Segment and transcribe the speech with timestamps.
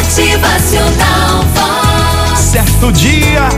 [0.00, 2.40] Motivacional Vox.
[2.40, 3.48] Certo dia,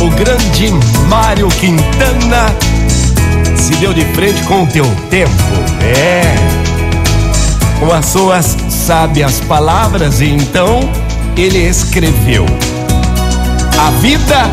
[0.00, 0.70] o grande
[1.08, 2.54] Mário Quintana
[3.56, 5.32] se deu de frente com o teu tempo.
[5.82, 6.22] É.
[7.80, 10.88] Com as suas sábias palavras, então
[11.36, 12.46] ele escreveu:
[13.76, 14.52] A vida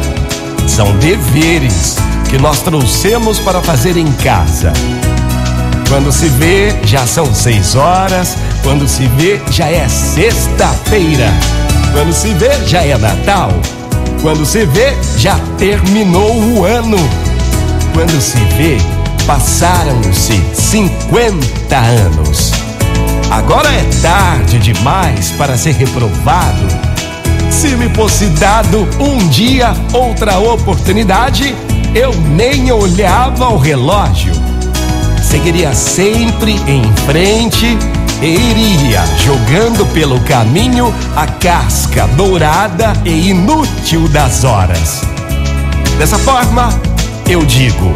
[0.67, 4.73] são deveres que nós trouxemos para fazer em casa.
[5.89, 8.37] Quando se vê, já são seis horas.
[8.61, 11.31] Quando se vê, já é sexta-feira.
[11.93, 13.51] Quando se vê, já é Natal.
[14.21, 16.97] Quando se vê, já terminou o ano.
[17.93, 18.77] Quando se vê,
[19.25, 22.51] passaram-se 50 anos.
[23.31, 26.67] Agora é tarde demais para ser reprovado.
[27.49, 31.55] Se me fosse dado um dia, outra oportunidade,
[31.95, 34.36] eu nem olhava o relógio.
[35.27, 37.77] Seguiria sempre em frente
[38.21, 45.01] e iria jogando pelo caminho a casca dourada e inútil das horas.
[45.99, 46.69] Dessa forma,
[47.29, 47.93] eu digo: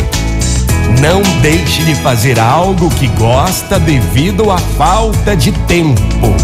[1.00, 6.36] não deixe de fazer algo que gosta devido à falta de tempo.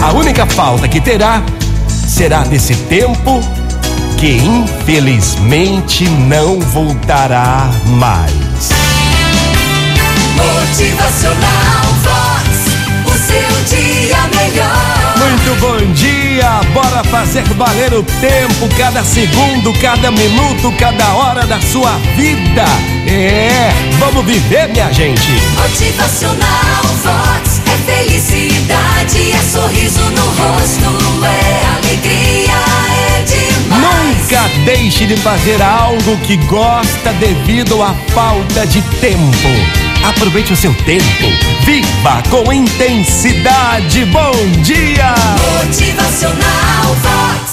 [0.00, 1.42] A única falta que terá
[1.88, 3.40] será desse tempo
[4.18, 8.89] que infelizmente não voltará mais.
[10.70, 12.48] Motivacional Vox.
[13.04, 15.16] O seu dia melhor.
[15.16, 16.60] Muito bom dia!
[16.72, 22.64] Bora fazer valer o tempo, cada segundo, cada minuto, cada hora da sua vida.
[23.04, 25.32] É, vamos viver, minha gente.
[25.60, 27.60] Motivacional Vox.
[27.66, 32.54] É felicidade, é sorriso no rosto, é alegria,
[33.18, 34.20] é demais.
[34.20, 39.89] Nunca deixe de fazer algo que gosta devido à falta de tempo.
[40.04, 41.26] Aproveite o seu tempo.
[41.64, 44.04] Viva com intensidade.
[44.06, 45.14] Bom dia.
[45.64, 47.49] Motivacional Vox.